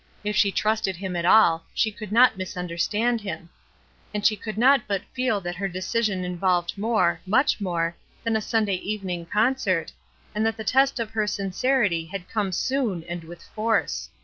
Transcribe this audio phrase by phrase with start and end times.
[0.23, 3.51] If she trusted him at all, she could not misunderstand him;
[4.15, 8.41] and she could not but feel that her decision involved more, much more, than a
[8.41, 9.91] Sunday evening concert,
[10.33, 14.09] and that the test of her sincerity had come soon and with force.